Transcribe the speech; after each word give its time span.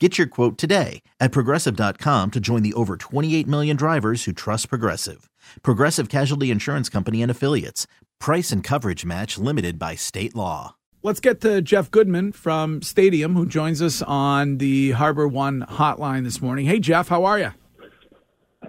Get 0.00 0.18
your 0.18 0.26
quote 0.26 0.58
today 0.58 1.02
at 1.20 1.30
progressive.com 1.30 2.32
to 2.32 2.40
join 2.40 2.64
the 2.64 2.72
over 2.74 2.96
28 2.96 3.46
million 3.46 3.76
drivers 3.76 4.24
who 4.24 4.32
trust 4.32 4.68
Progressive. 4.68 5.30
Progressive 5.62 6.08
Casualty 6.08 6.50
Insurance 6.50 6.88
Company 6.88 7.22
and 7.22 7.30
Affiliates. 7.30 7.86
Price 8.18 8.50
and 8.50 8.64
coverage 8.64 9.04
match 9.04 9.38
limited 9.38 9.78
by 9.78 9.94
state 9.94 10.34
law. 10.34 10.74
Let's 11.04 11.20
get 11.20 11.40
to 11.42 11.62
Jeff 11.62 11.92
Goodman 11.92 12.32
from 12.32 12.82
Stadium, 12.82 13.36
who 13.36 13.46
joins 13.46 13.80
us 13.80 14.02
on 14.02 14.58
the 14.58 14.92
HarborOne 14.92 15.68
hotline 15.68 16.24
this 16.24 16.42
morning. 16.42 16.66
Hey, 16.66 16.80
Jeff, 16.80 17.06
how 17.06 17.24
are 17.24 17.38
you? 17.38 17.52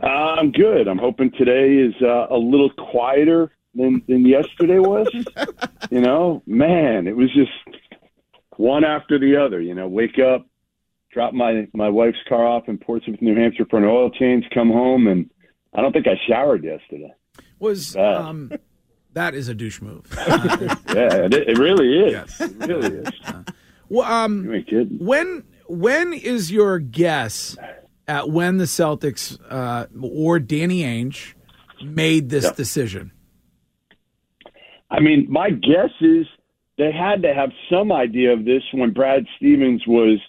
Uh, 0.03 0.05
I'm 0.05 0.51
good. 0.51 0.87
I'm 0.87 0.99
hoping 0.99 1.31
today 1.31 1.75
is 1.77 1.95
uh, 2.03 2.27
a 2.29 2.37
little 2.37 2.69
quieter 2.69 3.51
than, 3.73 4.03
than 4.07 4.27
yesterday 4.27 4.77
was. 4.77 5.07
you 5.89 6.01
know, 6.01 6.43
man, 6.45 7.07
it 7.07 7.15
was 7.15 7.33
just 7.33 7.51
one 8.57 8.83
after 8.83 9.17
the 9.17 9.37
other. 9.37 9.59
You 9.59 9.73
know, 9.73 9.87
wake 9.87 10.19
up, 10.19 10.45
drop 11.15 11.33
my 11.33 11.65
my 11.73 11.89
wife's 11.89 12.17
car 12.27 12.45
off 12.45 12.67
in 12.67 12.77
Portsmouth, 12.77 13.21
New 13.21 13.35
Hampshire 13.35 13.65
for 13.69 13.77
an 13.77 13.85
oil 13.85 14.11
change, 14.11 14.45
come 14.53 14.69
home, 14.69 15.07
and 15.07 15.31
I 15.73 15.81
don't 15.81 15.93
think 15.93 16.07
I 16.07 16.19
showered 16.27 16.63
yesterday. 16.63 17.13
Was 17.57 17.95
um, 17.95 18.51
that 19.13 19.33
is 19.33 19.47
a 19.47 19.55
douche 19.55 19.81
move? 19.81 20.05
yeah, 20.27 21.25
it, 21.25 21.33
it, 21.33 21.57
really 21.57 21.99
is. 21.99 22.11
Yes. 22.11 22.41
It 22.41 22.67
really 22.67 22.97
is. 22.97 23.09
Uh, 23.25 23.43
well, 23.87 24.11
um, 24.11 24.63
when 24.97 25.43
when 25.67 26.13
is 26.13 26.51
your 26.51 26.79
guess 26.79 27.55
at 28.07 28.29
when 28.29 28.57
the 28.57 28.63
Celtics 28.65 29.37
uh, 29.47 29.85
or 30.01 30.39
Danny 30.39 30.81
Ainge 30.81 31.35
made 31.83 32.29
this 32.29 32.49
decision? 32.51 33.11
I 34.89 35.01
mean, 35.01 35.27
my 35.29 35.51
guess 35.51 35.91
is 36.01 36.25
they 36.79 36.91
had 36.91 37.21
to 37.21 37.33
have 37.35 37.51
some 37.71 37.91
idea 37.91 38.33
of 38.33 38.43
this 38.43 38.63
when 38.73 38.91
Brad 38.91 39.27
Stevens 39.37 39.83
was 39.85 40.19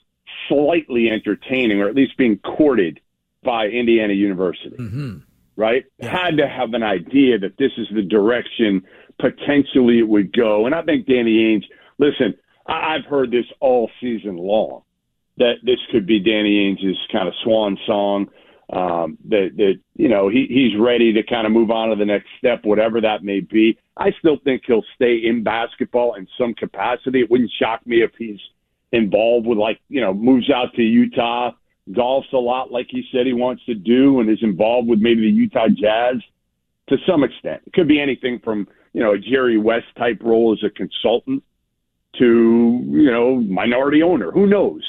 slightly 0.49 1.11
entertaining, 1.11 1.81
or 1.81 1.89
at 1.89 1.95
least 1.95 2.17
being 2.17 2.39
courted 2.39 3.01
by 3.43 3.67
Indiana 3.67 4.13
University. 4.13 4.77
Mm-hmm. 4.77 5.19
Right? 5.57 5.85
Yeah. 5.99 6.09
Had 6.11 6.37
to 6.37 6.49
have 6.49 6.75
an 6.75 6.83
idea 6.83 7.39
that 7.39 7.57
this 7.59 7.73
is 7.79 7.89
the 7.95 8.03
direction 8.03 8.83
potentially 9.19 9.99
it 9.99 10.09
would 10.09 10.33
go. 10.33 10.67
And 10.67 10.75
I 10.75 10.83
think 10.83 11.07
Danny 11.07 11.45
Ainge, 11.45 11.65
listen, 11.99 12.35
I- 12.67 12.95
I've 12.95 13.05
heard 13.07 13.31
this 13.31 13.47
all 13.61 13.91
season 14.01 14.37
long 14.37 14.83
that 15.39 15.55
this 15.63 15.79
could 15.91 16.07
be 16.07 16.21
Danny 16.21 16.67
Ainge's 16.67 16.99
kind 17.11 17.29
of 17.29 17.35
swan 17.43 17.79
song. 17.87 18.29
Um, 18.69 19.17
that 19.29 19.51
that 19.59 19.75
you 19.95 20.09
know 20.09 20.29
he 20.29 20.47
he's 20.49 20.77
ready 20.77 21.13
to 21.13 21.23
kind 21.23 21.47
of 21.47 21.53
move 21.53 21.71
on 21.71 21.91
to 21.91 21.95
the 21.95 22.05
next 22.05 22.27
step, 22.37 22.65
whatever 22.65 23.01
that 23.01 23.23
may 23.23 23.39
be. 23.39 23.79
I 23.97 24.11
still 24.19 24.39
think 24.43 24.63
he'll 24.67 24.83
stay 24.97 25.19
in 25.19 25.45
basketball 25.45 26.15
in 26.15 26.27
some 26.37 26.53
capacity. 26.53 27.21
It 27.21 27.31
wouldn't 27.31 27.53
shock 27.61 27.87
me 27.87 28.03
if 28.03 28.11
he's 28.19 28.41
involved 28.93 29.47
with 29.47 29.59
like 29.59 29.81
you 29.89 30.01
know 30.01 30.15
moves 30.15 30.51
out 30.51 30.75
to 30.75 30.83
Utah, 30.83 31.53
golfs 31.91 32.33
a 32.33 32.39
lot 32.39 32.73
like 32.73 32.87
he 32.91 33.05
said 33.13 33.27
he 33.27 33.33
wants 33.33 33.65
to 33.67 33.75
do, 33.75 34.21
and 34.21 34.31
is 34.31 34.43
involved 34.43 34.89
with 34.89 35.01
maybe 35.01 35.23
the 35.23 35.29
Utah 35.29 35.69
Jazz 35.69 36.17
to 36.89 36.97
some 37.07 37.25
extent. 37.25 37.63
It 37.67 37.73
could 37.73 37.89
be 37.89 38.01
anything 38.01 38.41
from 38.43 38.69
you 38.93 39.03
know 39.03 39.13
a 39.13 39.19
Jerry 39.19 39.59
West 39.59 39.87
type 39.97 40.21
role 40.23 40.53
as 40.53 40.65
a 40.65 40.71
consultant 40.71 41.43
to 42.19 42.81
you 42.87 43.11
know 43.11 43.37
minority 43.37 44.03
owner. 44.03 44.31
Who 44.31 44.47
knows? 44.47 44.83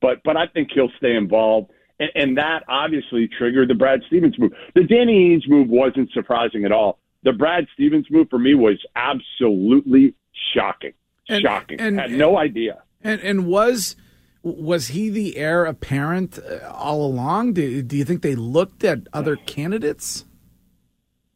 But 0.00 0.22
but 0.24 0.36
I 0.36 0.46
think 0.46 0.70
he'll 0.74 0.92
stay 0.98 1.14
involved. 1.14 1.70
And, 1.98 2.10
and 2.14 2.38
that 2.38 2.64
obviously 2.68 3.28
triggered 3.28 3.68
the 3.68 3.74
Brad 3.74 4.02
Stevens 4.06 4.38
move. 4.38 4.52
The 4.74 4.84
Danny 4.84 5.30
Ainge 5.30 5.48
move 5.48 5.68
wasn't 5.68 6.10
surprising 6.12 6.64
at 6.64 6.72
all. 6.72 6.98
The 7.22 7.32
Brad 7.32 7.66
Stevens 7.74 8.06
move 8.10 8.28
for 8.28 8.38
me 8.38 8.54
was 8.54 8.78
absolutely 8.94 10.14
shocking. 10.54 10.92
And, 11.28 11.42
shocking. 11.42 11.80
And, 11.80 11.98
Had 11.98 12.12
no 12.12 12.36
idea. 12.36 12.82
And 13.02 13.20
and 13.20 13.46
was 13.46 13.96
was 14.42 14.88
he 14.88 15.10
the 15.10 15.36
heir 15.36 15.64
apparent 15.64 16.38
uh, 16.38 16.70
all 16.72 17.04
along? 17.04 17.54
Do, 17.54 17.82
do 17.82 17.96
you 17.96 18.04
think 18.04 18.22
they 18.22 18.36
looked 18.36 18.84
at 18.84 19.00
other 19.12 19.34
candidates? 19.34 20.24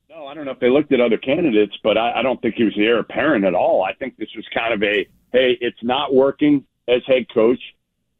No, 0.08 0.26
I 0.26 0.34
don't 0.34 0.44
know 0.44 0.52
if 0.52 0.60
they 0.60 0.70
looked 0.70 0.92
at 0.92 1.00
other 1.00 1.18
candidates, 1.18 1.76
but 1.82 1.98
I, 1.98 2.20
I 2.20 2.22
don't 2.22 2.40
think 2.40 2.54
he 2.54 2.64
was 2.64 2.74
the 2.76 2.84
heir 2.84 3.00
apparent 3.00 3.44
at 3.44 3.54
all. 3.54 3.82
I 3.82 3.94
think 3.94 4.16
this 4.16 4.28
was 4.36 4.44
kind 4.54 4.72
of 4.72 4.82
a 4.82 5.08
hey, 5.32 5.56
it's 5.60 5.82
not 5.82 6.14
working 6.14 6.64
as 6.88 7.02
head 7.06 7.26
coach. 7.32 7.60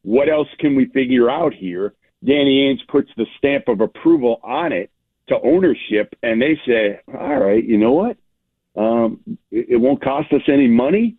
What 0.03 0.29
else 0.29 0.47
can 0.59 0.75
we 0.75 0.85
figure 0.85 1.29
out 1.29 1.53
here? 1.53 1.93
Danny 2.23 2.67
Ainge 2.67 2.87
puts 2.87 3.09
the 3.17 3.25
stamp 3.37 3.67
of 3.67 3.81
approval 3.81 4.39
on 4.43 4.71
it 4.71 4.91
to 5.27 5.39
ownership, 5.41 6.13
and 6.23 6.41
they 6.41 6.59
say, 6.67 6.99
all 7.07 7.39
right, 7.39 7.63
you 7.63 7.77
know 7.77 7.93
what? 7.93 8.17
Um, 8.75 9.19
it, 9.51 9.67
it 9.69 9.77
won't 9.77 10.03
cost 10.03 10.31
us 10.33 10.41
any 10.47 10.67
money. 10.67 11.15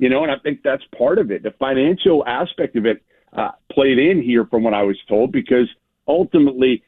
You 0.00 0.08
know, 0.08 0.22
and 0.22 0.32
I 0.32 0.38
think 0.38 0.62
that's 0.64 0.82
part 0.96 1.18
of 1.18 1.30
it. 1.30 1.42
The 1.42 1.50
financial 1.58 2.26
aspect 2.26 2.74
of 2.74 2.86
it 2.86 3.02
uh, 3.34 3.50
played 3.70 3.98
in 3.98 4.22
here, 4.22 4.46
from 4.46 4.62
what 4.62 4.72
I 4.72 4.82
was 4.82 4.96
told, 5.06 5.30
because 5.30 5.68
ultimately, 6.08 6.82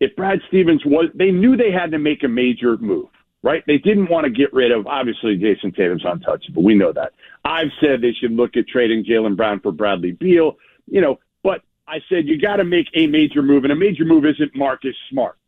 if 0.00 0.14
Brad 0.16 0.40
Stevens 0.48 0.82
was, 0.84 1.06
they 1.14 1.30
knew 1.30 1.56
they 1.56 1.72
had 1.72 1.90
to 1.92 1.98
make 1.98 2.24
a 2.24 2.28
major 2.28 2.76
move, 2.76 3.08
right? 3.42 3.64
They 3.66 3.78
didn't 3.78 4.10
want 4.10 4.24
to 4.24 4.30
get 4.30 4.52
rid 4.52 4.70
of, 4.70 4.86
obviously, 4.86 5.38
Jayson 5.38 5.74
Tatum's 5.74 6.04
untouchable. 6.04 6.62
We 6.62 6.74
know 6.74 6.92
that. 6.92 7.14
I've 7.42 7.72
said 7.80 8.02
they 8.02 8.12
should 8.12 8.32
look 8.32 8.54
at 8.58 8.68
trading 8.68 9.02
Jaylen 9.02 9.34
Brown 9.34 9.60
for 9.60 9.72
Bradley 9.72 10.12
Beal, 10.12 10.58
you 10.86 11.00
know, 11.00 11.18
but 11.42 11.62
I 11.88 12.00
said 12.10 12.28
you 12.28 12.38
got 12.38 12.56
to 12.56 12.64
make 12.64 12.88
a 12.94 13.06
major 13.06 13.40
move, 13.40 13.64
and 13.64 13.72
a 13.72 13.76
major 13.76 14.04
move 14.04 14.26
isn't 14.26 14.54
Marcus 14.54 14.94
Smart. 15.08 15.38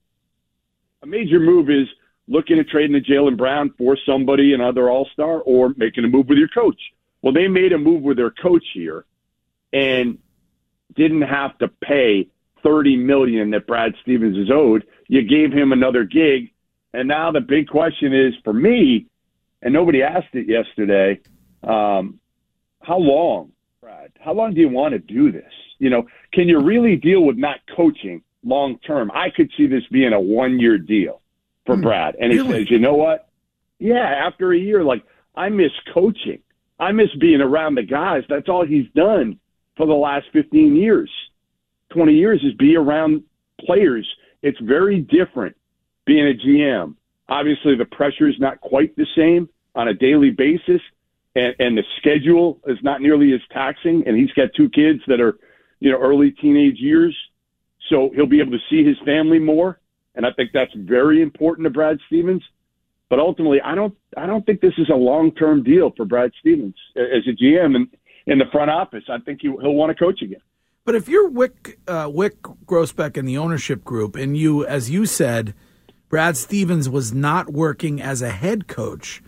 A 1.03 1.06
major 1.06 1.38
move 1.38 1.69
is 1.69 1.86
looking 2.28 2.59
at 2.59 2.69
trading 2.69 2.92
the 2.94 3.03
Jaylen 3.03 3.36
Brown 3.36 3.75
for 3.76 3.98
somebody, 4.06 4.54
another 4.54 4.88
All 4.88 5.06
Star, 5.12 5.41
or 5.41 5.75
making 5.76 6.04
a 6.04 6.09
move 6.09 6.26
with 6.26 6.38
your 6.38 6.48
coach. 6.48 6.80
Well, 7.22 7.32
they 7.32 7.48
made 7.48 7.72
a 7.72 7.78
move 7.78 8.03
with 8.03 8.16
their 8.16 8.31
coach 8.31 8.64
here 8.72 9.04
and 9.72 10.19
didn't 10.94 11.22
have 11.22 11.56
to 11.58 11.69
pay 11.69 12.28
30 12.62 12.97
million 12.97 13.50
that 13.50 13.66
Brad 13.66 13.94
Stevens 14.03 14.36
is 14.36 14.50
owed. 14.50 14.86
You 15.08 15.22
gave 15.22 15.53
him 15.53 15.72
another 15.72 16.04
gig. 16.04 16.53
And 16.92 17.09
now 17.09 17.30
the 17.30 17.41
big 17.41 17.69
question 17.69 18.12
is 18.12 18.34
for 18.42 18.53
me, 18.53 19.06
and 19.62 19.72
nobody 19.72 20.03
asked 20.03 20.34
it 20.34 20.48
yesterday, 20.48 21.20
um, 21.62 22.19
how 22.82 22.98
long, 22.98 23.53
Brad? 23.80 24.12
How 24.19 24.32
long 24.32 24.54
do 24.54 24.60
you 24.60 24.69
want 24.69 24.92
to 24.92 24.98
do 24.98 25.30
this? 25.30 25.53
You 25.78 25.91
know, 25.91 26.06
can 26.32 26.48
you 26.48 26.60
really 26.60 26.97
deal 26.97 27.22
with 27.22 27.36
not 27.36 27.59
coaching 27.76 28.22
long 28.45 28.78
term? 28.78 29.10
I 29.15 29.30
could 29.30 29.50
see 29.56 29.66
this 29.66 29.83
being 29.91 30.12
a 30.12 30.21
one 30.21 30.59
year 30.59 30.78
deal 30.78 31.21
for 31.66 31.77
mm, 31.77 31.83
Brad. 31.83 32.16
And 32.21 32.33
he 32.33 32.39
really? 32.39 32.65
says, 32.65 32.71
you 32.71 32.78
know 32.78 32.95
what? 32.95 33.28
Yeah, 33.78 33.98
after 33.98 34.53
a 34.53 34.59
year, 34.59 34.83
like 34.83 35.04
I 35.34 35.48
miss 35.48 35.72
coaching. 35.92 36.41
I 36.80 36.92
miss 36.92 37.15
being 37.21 37.41
around 37.42 37.77
the 37.77 37.82
guys. 37.82 38.24
That's 38.28 38.48
all 38.48 38.65
he's 38.65 38.88
done 38.97 39.38
for 39.77 39.86
the 39.86 39.94
last 39.94 40.27
15 40.32 40.77
years, 40.77 41.10
20 41.91 42.12
years 42.12 42.42
is 42.42 42.54
be 42.54 42.77
around 42.77 43.22
players. 43.60 44.06
It's 44.42 44.59
very 44.60 45.00
different 45.00 45.56
being 46.06 46.27
a 46.28 46.34
GM. 46.34 46.97
Obviously, 47.28 47.77
the 47.77 47.84
pressure 47.84 48.28
is 48.28 48.38
not 48.38 48.60
quite 48.60 48.97
the 48.97 49.06
same 49.16 49.48
on 49.74 49.88
a 49.88 49.94
daily 49.94 50.30
basis, 50.30 50.80
and, 51.36 51.54
and 51.59 51.78
the 51.78 51.84
schedule 51.98 52.60
is 52.66 52.78
not 52.83 53.00
nearly 53.00 53.33
as 53.33 53.41
taxing. 53.50 54.06
And 54.06 54.16
he's 54.16 54.33
got 54.33 54.50
two 54.54 54.68
kids 54.68 55.00
that 55.06 55.21
are, 55.21 55.38
you 55.78 55.91
know, 55.91 55.98
early 55.98 56.30
teenage 56.33 56.78
years, 56.78 57.16
so 57.88 58.10
he'll 58.15 58.26
be 58.26 58.41
able 58.41 58.53
to 58.53 58.65
see 58.68 58.84
his 58.84 58.98
family 59.04 59.38
more. 59.38 59.80
And 60.15 60.26
I 60.26 60.33
think 60.33 60.50
that's 60.53 60.74
very 60.74 61.22
important 61.22 61.65
to 61.65 61.71
Brad 61.71 61.98
Stevens. 62.06 62.42
But 63.10 63.18
ultimately, 63.18 63.60
I 63.60 63.74
don't 63.74 63.95
I 64.16 64.24
don't 64.24 64.47
think 64.47 64.62
this 64.62 64.72
is 64.78 64.89
a 64.89 64.97
long 64.97 65.33
term 65.33 65.62
deal 65.62 65.92
for 65.97 66.07
Brad 66.07 66.30
Stevens 66.41 66.77
as 66.97 67.27
a 67.27 67.33
GM 67.33 67.77
and 67.77 67.89
in 68.27 68.39
the 68.39 68.47
front 68.53 68.71
office. 68.71 69.04
I 69.09 69.18
think 69.18 69.41
he, 69.42 69.48
he'll 69.48 69.74
want 69.74 69.91
to 69.91 70.03
coach 70.03 70.22
again. 70.22 70.41
But 70.84 70.95
if 70.95 71.09
you're 71.09 71.28
Wyc 71.28 71.77
uh, 71.89 72.07
Wyc 72.07 72.36
Grousbeck 72.65 73.16
in 73.16 73.27
the 73.27 73.36
ownership 73.36 73.84
group, 73.84 74.15
and 74.15 74.36
you, 74.36 74.65
as 74.65 74.91
you 74.91 75.07
said, 75.07 75.54
Brad 76.09 76.36
Stevens 76.36 76.89
was 76.89 77.12
not 77.12 77.53
working 77.53 78.01
as 78.01 78.22
a 78.22 78.30
head 78.30 78.68
coach, 78.68 79.22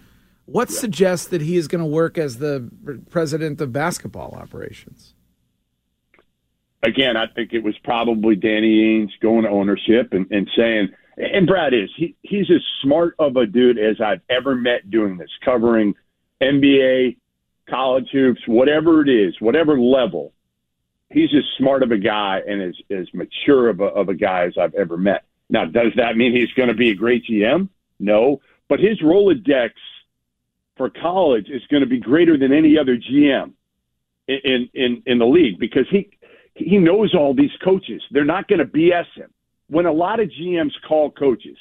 what 0.46 0.70
yeah. 0.70 0.78
suggests 0.78 1.26
that 1.28 1.42
he 1.42 1.56
is 1.56 1.66
going 1.66 1.82
to 1.82 1.86
work 1.86 2.16
as 2.16 2.38
the 2.38 2.70
president 3.10 3.60
of 3.60 3.72
basketball 3.72 4.32
operations? 4.40 5.14
Again, 6.84 7.16
I 7.16 7.26
think 7.26 7.52
it 7.52 7.62
was 7.62 7.76
probably 7.84 8.34
Danny 8.36 8.80
Ainge 8.80 9.12
going 9.20 9.42
to 9.42 9.50
ownership 9.50 10.12
and, 10.12 10.30
and 10.30 10.48
saying, 10.56 10.90
and 11.16 11.46
Brad 11.46 11.74
is 11.74 11.90
he, 11.96 12.16
he's 12.22 12.50
as 12.50 12.62
smart 12.82 13.14
of 13.18 13.36
a 13.36 13.46
dude 13.46 13.78
as 13.78 14.00
I've 14.00 14.22
ever 14.28 14.54
met 14.54 14.90
doing 14.90 15.16
this, 15.16 15.30
covering 15.44 15.94
NBA, 16.40 17.16
college 17.68 18.08
hoops, 18.10 18.40
whatever 18.46 19.02
it 19.02 19.08
is, 19.08 19.40
whatever 19.40 19.78
level 19.78 20.32
he's 21.12 21.34
as 21.34 21.44
smart 21.58 21.82
of 21.82 21.92
a 21.92 21.98
guy 21.98 22.40
and 22.46 22.62
as, 22.62 22.74
as 22.90 23.06
mature 23.12 23.68
of 23.68 23.80
a, 23.80 23.84
of 23.84 24.08
a 24.08 24.14
guy 24.14 24.44
as 24.44 24.56
I've 24.58 24.74
ever 24.74 24.96
met. 24.96 25.24
Now, 25.48 25.66
does 25.66 25.92
that 25.96 26.16
mean 26.16 26.34
he's 26.34 26.52
going 26.52 26.68
to 26.68 26.74
be 26.74 26.90
a 26.90 26.94
great 26.94 27.24
GM? 27.24 27.68
No, 28.00 28.40
but 28.68 28.80
his 28.80 29.00
Rolodex 29.00 29.70
for 30.76 30.90
college 30.90 31.48
is 31.48 31.62
going 31.70 31.82
to 31.82 31.86
be 31.86 32.00
greater 32.00 32.38
than 32.38 32.52
any 32.52 32.78
other 32.78 32.96
GM 32.96 33.52
in 34.26 34.68
in 34.72 35.02
in 35.06 35.18
the 35.18 35.26
league 35.26 35.58
because 35.58 35.86
he 35.90 36.10
he 36.54 36.78
knows 36.78 37.14
all 37.14 37.34
these 37.34 37.52
coaches. 37.62 38.02
They're 38.10 38.24
not 38.24 38.48
going 38.48 38.60
to 38.60 38.64
BS 38.64 39.06
him. 39.14 39.30
When 39.72 39.86
a 39.86 39.92
lot 39.92 40.20
of 40.20 40.28
GMs 40.28 40.72
call 40.86 41.10
coaches, 41.10 41.56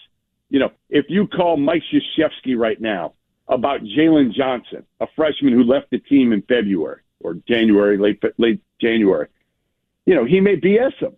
you 0.49 0.59
know, 0.59 0.71
if 0.89 1.05
you 1.07 1.27
call 1.27 1.55
Mike 1.55 1.81
Krzyzewski 1.89 2.57
right 2.57 2.79
now 2.81 3.13
about 3.47 3.83
Jalen 3.83 4.33
Johnson, 4.33 4.85
a 4.99 5.07
freshman 5.15 5.53
who 5.53 5.63
left 5.63 5.91
the 5.91 5.99
team 5.99 6.33
in 6.33 6.41
February 6.41 7.03
or 7.21 7.35
January, 7.47 7.97
late 7.97 8.21
late 8.37 8.59
January, 8.81 9.27
you 10.05 10.13
know, 10.13 10.25
he 10.25 10.41
may 10.41 10.57
BS 10.57 10.93
him. 10.95 11.13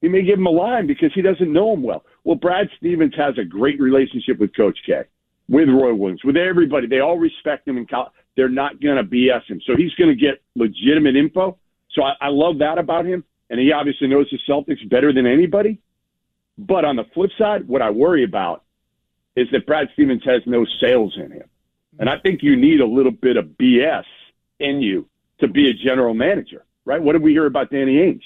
He 0.00 0.08
may 0.08 0.22
give 0.22 0.38
him 0.38 0.46
a 0.46 0.50
line 0.50 0.86
because 0.86 1.12
he 1.12 1.20
doesn't 1.20 1.52
know 1.52 1.74
him 1.74 1.82
well. 1.82 2.02
Well, 2.24 2.36
Brad 2.36 2.70
Stevens 2.78 3.14
has 3.14 3.36
a 3.36 3.44
great 3.44 3.78
relationship 3.78 4.38
with 4.38 4.56
Coach 4.56 4.78
K, 4.86 5.02
with 5.50 5.68
Roy 5.68 5.92
Williams, 5.92 6.24
with 6.24 6.38
everybody. 6.38 6.86
They 6.86 7.00
all 7.00 7.18
respect 7.18 7.68
him 7.68 7.76
and 7.76 7.86
they're 8.38 8.48
not 8.48 8.80
going 8.80 8.96
to 8.96 9.04
BS 9.04 9.44
him. 9.50 9.60
So 9.66 9.76
he's 9.76 9.92
going 9.96 10.08
to 10.08 10.16
get 10.16 10.40
legitimate 10.56 11.14
info. 11.14 11.58
So 11.90 12.04
I, 12.04 12.14
I 12.22 12.28
love 12.28 12.58
that 12.60 12.78
about 12.78 13.04
him. 13.04 13.22
And 13.50 13.60
he 13.60 13.70
obviously 13.70 14.08
knows 14.08 14.28
the 14.30 14.38
Celtics 14.48 14.88
better 14.88 15.12
than 15.12 15.26
anybody. 15.26 15.78
But 16.66 16.84
on 16.84 16.96
the 16.96 17.04
flip 17.14 17.30
side, 17.38 17.68
what 17.68 17.82
I 17.82 17.90
worry 17.90 18.24
about 18.24 18.64
is 19.36 19.48
that 19.52 19.66
Brad 19.66 19.88
Stevens 19.94 20.22
has 20.24 20.42
no 20.46 20.66
sales 20.80 21.14
in 21.16 21.30
him. 21.30 21.48
And 21.98 22.08
I 22.08 22.18
think 22.18 22.42
you 22.42 22.56
need 22.56 22.80
a 22.80 22.86
little 22.86 23.12
bit 23.12 23.36
of 23.36 23.46
BS 23.60 24.04
in 24.58 24.80
you 24.80 25.08
to 25.40 25.48
be 25.48 25.68
a 25.68 25.74
general 25.74 26.14
manager 26.14 26.64
right? 26.84 27.02
What 27.02 27.12
did 27.12 27.22
we 27.22 27.32
hear 27.32 27.46
about 27.46 27.70
Danny 27.70 27.96
Ainge? 27.96 28.22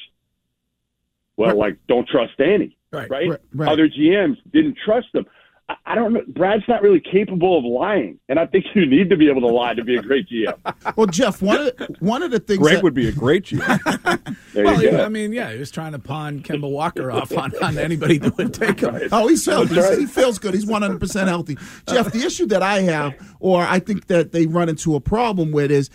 Well, 1.36 1.50
right. 1.50 1.56
like 1.56 1.76
don't 1.86 2.08
trust 2.08 2.36
Danny, 2.38 2.76
right? 2.92 3.10
Right? 3.10 3.40
right? 3.52 3.68
Other 3.68 3.88
GMs 3.88 4.38
didn't 4.52 4.78
trust 4.84 5.08
him. 5.12 5.26
I, 5.68 5.94
don't 5.96 6.12
know. 6.12 6.22
Brad's 6.28 6.62
not 6.68 6.82
really 6.82 7.00
capable 7.00 7.58
of 7.58 7.64
lying, 7.64 8.20
and 8.28 8.38
I 8.38 8.46
think 8.46 8.66
you 8.74 8.86
need 8.86 9.10
to 9.10 9.16
be 9.16 9.28
able 9.28 9.40
to 9.40 9.48
lie 9.48 9.74
to 9.74 9.82
be 9.82 9.96
a 9.96 10.02
great 10.02 10.28
GM. 10.28 10.54
well, 10.96 11.06
Jeff, 11.08 11.42
one 11.42 11.60
of 11.60 11.76
the, 11.76 11.96
one 11.98 12.22
of 12.22 12.30
the 12.30 12.38
things 12.38 12.60
Greg 12.60 12.76
that... 12.76 12.84
would 12.84 12.94
be 12.94 13.08
a 13.08 13.12
great 13.12 13.44
GM. 13.44 14.36
well, 14.54 15.04
I 15.04 15.08
mean, 15.08 15.32
yeah, 15.32 15.52
he 15.52 15.58
was 15.58 15.70
trying 15.70 15.92
to 15.92 15.98
pawn 15.98 16.40
Kemba 16.40 16.70
Walker 16.70 17.10
off 17.10 17.36
on, 17.36 17.52
on 17.62 17.78
anybody 17.78 18.18
that 18.18 18.36
would 18.36 18.54
take 18.54 18.80
him. 18.80 18.94
Right. 18.94 19.08
Oh, 19.10 19.26
he's 19.26 19.44
healthy. 19.44 19.80
Right. 19.80 19.98
He 19.98 20.06
feels 20.06 20.38
good. 20.38 20.54
He's 20.54 20.66
one 20.66 20.82
hundred 20.82 21.00
percent 21.00 21.28
healthy. 21.28 21.56
Jeff, 21.88 22.12
the 22.12 22.24
issue 22.24 22.46
that 22.46 22.62
I 22.62 22.82
have, 22.82 23.14
or 23.40 23.62
I 23.62 23.80
think 23.80 24.06
that 24.06 24.32
they 24.32 24.46
run 24.46 24.68
into 24.68 24.94
a 24.94 25.00
problem 25.00 25.50
with, 25.50 25.70
is 25.72 25.90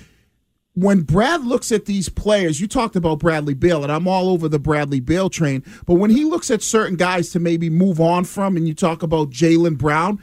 when 0.74 1.02
Brad 1.02 1.44
looks 1.44 1.72
at 1.72 1.86
these 1.86 2.08
players, 2.08 2.62
you 2.62 2.68
talked 2.68 2.96
about 2.96 3.20
Bradley 3.20 3.54
Beal, 3.54 3.84
and 3.84 3.92
I'm 3.92 4.08
all 4.08 4.30
over 4.30 4.48
the 4.48 4.60
Bradley 4.60 5.00
Beal 5.00 5.30
train. 5.30 5.64
But 5.86 5.96
when 5.96 6.12
he 6.12 6.24
looks 6.24 6.50
at 6.50 6.62
certain 6.62 6.96
guys 6.96 7.30
to 7.32 7.40
maybe 7.40 7.70
move 7.70 8.00
on 8.00 8.24
from, 8.24 8.56
and 8.56 8.68
you 8.68 8.74
talk 8.74 9.04
about 9.04 9.32
Jaylen 9.32 9.78
Brown, 9.78 10.22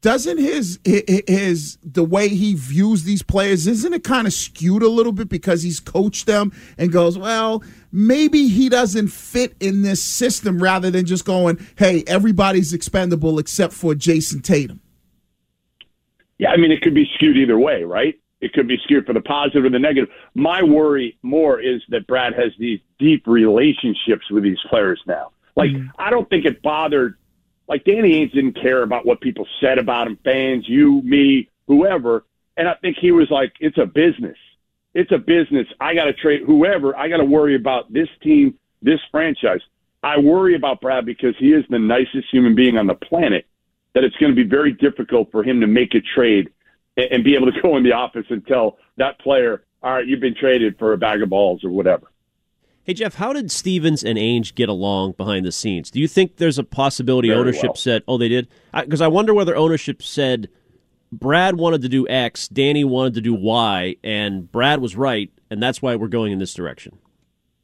doesn't 0.00 0.38
his 0.38 0.80
his 0.84 1.78
the 1.84 2.02
way 2.02 2.28
he 2.28 2.54
views 2.54 3.04
these 3.04 3.22
players 3.22 3.68
isn't 3.68 3.92
it 3.92 4.02
kind 4.02 4.26
of 4.26 4.32
skewed 4.32 4.82
a 4.82 4.88
little 4.88 5.12
bit 5.12 5.28
because 5.28 5.62
he's 5.62 5.78
coached 5.78 6.26
them 6.26 6.52
and 6.76 6.90
goes, 6.90 7.16
well, 7.16 7.62
maybe 7.92 8.48
he 8.48 8.68
doesn't 8.68 9.08
fit 9.08 9.54
in 9.60 9.82
this 9.82 10.02
system 10.02 10.60
rather 10.60 10.90
than 10.90 11.06
just 11.06 11.24
going, 11.24 11.64
hey, 11.76 12.02
everybody's 12.08 12.72
expendable 12.72 13.38
except 13.38 13.72
for 13.72 13.94
Jayson 13.94 14.42
Tatum. 14.42 14.80
Yeah, 16.38 16.50
I 16.50 16.56
mean 16.56 16.72
it 16.72 16.82
could 16.82 16.94
be 16.94 17.08
skewed 17.14 17.36
either 17.36 17.56
way, 17.56 17.84
right? 17.84 18.18
It 18.42 18.52
could 18.52 18.68
be 18.68 18.76
skewed 18.82 19.06
for 19.06 19.14
the 19.14 19.20
positive 19.20 19.64
or 19.64 19.70
the 19.70 19.78
negative. 19.78 20.10
My 20.34 20.62
worry 20.62 21.16
more 21.22 21.60
is 21.60 21.80
that 21.88 22.06
Brad 22.06 22.34
has 22.34 22.52
these 22.58 22.80
deep 22.98 23.26
relationships 23.26 24.30
with 24.30 24.42
these 24.42 24.58
players 24.68 25.00
now. 25.06 25.30
Like, 25.56 25.70
mm-hmm. 25.70 25.88
I 25.98 26.10
don't 26.10 26.28
think 26.28 26.44
it 26.44 26.60
bothered, 26.60 27.16
like, 27.68 27.84
Danny 27.84 28.14
Ainge 28.14 28.32
didn't 28.32 28.60
care 28.60 28.82
about 28.82 29.06
what 29.06 29.20
people 29.20 29.46
said 29.60 29.78
about 29.78 30.08
him, 30.08 30.18
fans, 30.24 30.68
you, 30.68 31.00
me, 31.02 31.48
whoever. 31.68 32.24
And 32.56 32.68
I 32.68 32.74
think 32.74 32.96
he 32.98 33.12
was 33.12 33.30
like, 33.30 33.52
it's 33.60 33.78
a 33.78 33.86
business. 33.86 34.36
It's 34.92 35.12
a 35.12 35.18
business. 35.18 35.68
I 35.80 35.94
got 35.94 36.04
to 36.04 36.12
trade 36.12 36.42
whoever. 36.44 36.96
I 36.96 37.08
got 37.08 37.18
to 37.18 37.24
worry 37.24 37.54
about 37.54 37.92
this 37.92 38.08
team, 38.22 38.58
this 38.82 39.00
franchise. 39.10 39.60
I 40.02 40.18
worry 40.18 40.56
about 40.56 40.80
Brad 40.80 41.06
because 41.06 41.36
he 41.38 41.52
is 41.52 41.64
the 41.70 41.78
nicest 41.78 42.28
human 42.30 42.56
being 42.56 42.76
on 42.76 42.88
the 42.88 42.94
planet, 42.94 43.46
that 43.94 44.02
it's 44.02 44.16
going 44.16 44.32
to 44.32 44.36
be 44.36 44.48
very 44.48 44.72
difficult 44.72 45.30
for 45.30 45.44
him 45.44 45.60
to 45.60 45.66
make 45.68 45.94
a 45.94 46.00
trade 46.00 46.50
and 46.96 47.24
be 47.24 47.34
able 47.34 47.50
to 47.50 47.60
go 47.62 47.76
in 47.76 47.82
the 47.82 47.92
office 47.92 48.26
and 48.30 48.46
tell 48.46 48.78
that 48.96 49.18
player, 49.20 49.64
all 49.82 49.94
right, 49.94 50.06
you've 50.06 50.20
been 50.20 50.34
traded 50.34 50.78
for 50.78 50.92
a 50.92 50.98
bag 50.98 51.22
of 51.22 51.28
balls 51.28 51.64
or 51.64 51.70
whatever. 51.70 52.06
Hey, 52.84 52.94
Jeff, 52.94 53.14
how 53.14 53.32
did 53.32 53.52
Stevens 53.52 54.02
and 54.02 54.18
Ainge 54.18 54.54
get 54.56 54.68
along 54.68 55.12
behind 55.12 55.46
the 55.46 55.52
scenes? 55.52 55.88
Do 55.88 56.00
you 56.00 56.08
think 56.08 56.36
there's 56.36 56.58
a 56.58 56.64
possibility 56.64 57.28
Very 57.28 57.40
ownership 57.40 57.70
well. 57.70 57.74
said, 57.76 58.02
oh, 58.08 58.18
they 58.18 58.28
did? 58.28 58.48
Because 58.74 59.00
I, 59.00 59.04
I 59.04 59.08
wonder 59.08 59.32
whether 59.32 59.54
ownership 59.54 60.02
said 60.02 60.48
Brad 61.12 61.56
wanted 61.56 61.82
to 61.82 61.88
do 61.88 62.08
X, 62.08 62.48
Danny 62.48 62.82
wanted 62.82 63.14
to 63.14 63.20
do 63.20 63.34
Y, 63.34 63.96
and 64.02 64.50
Brad 64.50 64.80
was 64.80 64.96
right, 64.96 65.30
and 65.48 65.62
that's 65.62 65.80
why 65.80 65.94
we're 65.94 66.08
going 66.08 66.32
in 66.32 66.40
this 66.40 66.54
direction. 66.54 66.98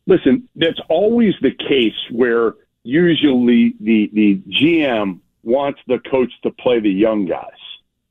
Listen, 0.06 0.48
that's 0.54 0.78
always 0.88 1.34
the 1.42 1.50
case 1.50 1.98
where 2.12 2.54
usually 2.84 3.75
the, 3.80 4.10
the 4.12 4.40
GM 4.48 5.19
wants 5.42 5.80
the 5.88 5.98
coach 6.10 6.30
to 6.42 6.50
play 6.50 6.78
the 6.78 6.90
young 6.90 7.26
guys 7.26 7.50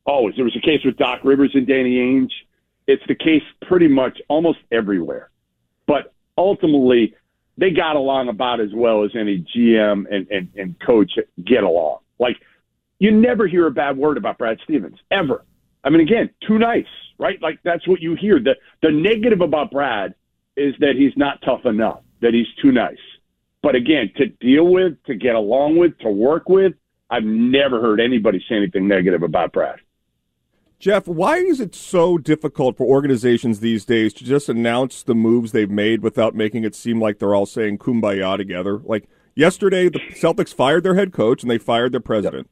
always. 0.07 0.35
There 0.35 0.45
was 0.45 0.55
a 0.55 0.61
case 0.61 0.83
with 0.83 0.97
Doc 0.97 1.19
Rivers 1.23 1.51
and 1.53 1.67
Danny 1.67 1.97
Ainge. 1.97 2.31
It's 2.87 3.03
the 3.07 3.15
case 3.15 3.43
pretty 3.67 3.87
much 3.87 4.19
almost 4.29 4.59
everywhere. 4.71 5.29
But 5.85 6.13
ultimately, 6.37 7.15
they 7.57 7.71
got 7.71 7.95
along 7.95 8.29
about 8.29 8.61
as 8.61 8.69
well 8.73 9.03
as 9.03 9.11
any 9.13 9.45
GM 9.55 10.05
and, 10.09 10.27
and, 10.31 10.49
and 10.55 10.79
coach 10.79 11.11
get 11.43 11.63
along. 11.63 11.99
Like, 12.17 12.37
you 12.99 13.11
never 13.11 13.45
hear 13.47 13.67
a 13.67 13.71
bad 13.71 13.97
word 13.97 14.17
about 14.17 14.37
Brad 14.37 14.57
Stevens, 14.63 14.97
ever. 15.11 15.43
I 15.83 15.89
mean, 15.89 16.01
again, 16.01 16.29
too 16.47 16.57
nice, 16.57 16.85
right? 17.19 17.41
Like, 17.41 17.59
that's 17.63 17.87
what 17.87 18.01
you 18.01 18.15
hear. 18.15 18.39
The, 18.39 18.55
the 18.81 18.91
negative 18.91 19.41
about 19.41 19.71
Brad 19.71 20.15
is 20.55 20.73
that 20.79 20.95
he's 20.95 21.15
not 21.15 21.41
tough 21.43 21.65
enough, 21.65 22.01
that 22.21 22.33
he's 22.33 22.47
too 22.61 22.71
nice. 22.71 22.97
But 23.61 23.75
again, 23.75 24.11
to 24.17 24.27
deal 24.27 24.67
with, 24.67 25.01
to 25.05 25.15
get 25.15 25.35
along 25.35 25.77
with, 25.77 25.97
to 25.99 26.09
work 26.09 26.49
with, 26.49 26.73
I've 27.09 27.23
never 27.23 27.81
heard 27.81 27.99
anybody 27.99 28.43
say 28.47 28.55
anything 28.55 28.87
negative 28.87 29.23
about 29.23 29.53
Brad. 29.53 29.79
Jeff, 30.79 31.07
why 31.07 31.37
is 31.37 31.59
it 31.59 31.73
so 31.73 32.19
difficult 32.19 32.77
for 32.77 32.85
organizations 32.85 33.59
these 33.59 33.83
days 33.83 34.13
to 34.13 34.23
just 34.23 34.47
announce 34.47 35.01
the 35.01 35.15
moves 35.15 35.51
they've 35.51 35.71
made 35.71 36.03
without 36.03 36.35
making 36.35 36.63
it 36.63 36.75
seem 36.75 37.01
like 37.01 37.17
they're 37.17 37.33
all 37.33 37.47
saying 37.47 37.79
kumbaya 37.79 38.37
together? 38.37 38.77
Like 38.83 39.09
yesterday, 39.33 39.89
the 39.89 39.99
Celtics 40.11 40.53
fired 40.53 40.83
their 40.83 40.93
head 40.93 41.13
coach 41.13 41.41
and 41.41 41.49
they 41.49 41.57
fired 41.57 41.93
their 41.93 41.99
president. 41.99 42.47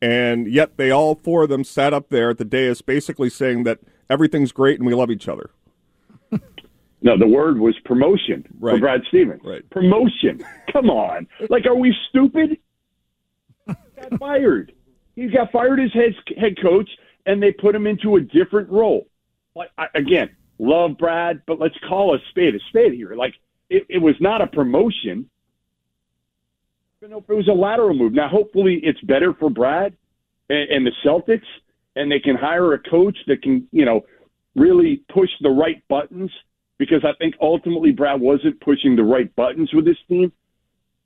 Yep. 0.00 0.10
And 0.10 0.46
yet 0.50 0.76
they 0.78 0.90
all 0.90 1.14
four 1.14 1.42
of 1.42 1.50
them 1.50 1.62
sat 1.62 1.92
up 1.92 2.08
there 2.08 2.30
at 2.30 2.38
the 2.38 2.44
dais 2.44 2.80
basically 2.80 3.28
saying 3.28 3.64
that 3.64 3.80
everything's 4.08 4.52
great 4.52 4.78
and 4.78 4.86
we 4.86 4.94
love 4.94 5.10
each 5.10 5.28
other. 5.28 5.50
No, 7.00 7.16
the 7.16 7.28
word 7.28 7.60
was 7.60 7.76
promotion 7.84 8.44
right. 8.58 8.74
for 8.74 8.80
Brad 8.80 9.02
Stevens. 9.06 9.40
Right. 9.44 9.68
Promotion. 9.70 10.44
Come 10.72 10.90
on. 10.90 11.28
Like, 11.48 11.64
are 11.64 11.76
we 11.76 11.94
stupid? 12.08 12.58
got 13.68 14.18
fired. 14.18 14.72
He 15.14 15.28
got 15.28 15.52
fired 15.52 15.78
as 15.78 15.92
head, 15.92 16.14
head 16.36 16.56
coach 16.60 16.90
and 17.28 17.42
they 17.42 17.52
put 17.52 17.74
him 17.74 17.86
into 17.86 18.16
a 18.16 18.20
different 18.20 18.70
role. 18.70 19.06
Like 19.54 19.70
I, 19.76 19.86
again, 19.94 20.34
love 20.58 20.96
Brad, 20.98 21.42
but 21.46 21.60
let's 21.60 21.76
call 21.86 22.14
a 22.14 22.18
spade 22.30 22.54
a 22.54 22.58
spade 22.70 22.94
here. 22.94 23.14
Like 23.14 23.34
it, 23.68 23.86
it 23.88 23.98
was 23.98 24.16
not 24.18 24.40
a 24.40 24.46
promotion. 24.46 25.28
Even 27.02 27.16
if 27.18 27.24
it 27.28 27.34
was 27.34 27.46
a 27.46 27.52
lateral 27.52 27.94
move. 27.94 28.12
Now, 28.12 28.28
hopefully, 28.28 28.80
it's 28.82 29.00
better 29.02 29.34
for 29.34 29.50
Brad 29.50 29.94
and, 30.48 30.70
and 30.70 30.86
the 30.86 30.92
Celtics, 31.04 31.46
and 31.94 32.10
they 32.10 32.18
can 32.18 32.34
hire 32.34 32.72
a 32.72 32.78
coach 32.78 33.16
that 33.28 33.42
can, 33.42 33.68
you 33.70 33.84
know, 33.84 34.04
really 34.56 35.04
push 35.12 35.30
the 35.42 35.50
right 35.50 35.86
buttons. 35.88 36.32
Because 36.78 37.04
I 37.04 37.12
think 37.18 37.34
ultimately 37.40 37.92
Brad 37.92 38.20
wasn't 38.20 38.60
pushing 38.60 38.96
the 38.96 39.02
right 39.02 39.34
buttons 39.36 39.70
with 39.74 39.84
this 39.84 39.98
team, 40.08 40.32